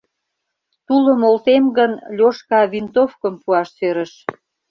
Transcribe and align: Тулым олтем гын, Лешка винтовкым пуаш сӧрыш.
Тулым 0.85 1.21
олтем 1.29 1.65
гын, 1.77 1.91
Лешка 2.17 2.61
винтовкым 2.71 3.35
пуаш 3.43 3.67
сӧрыш. 3.77 4.13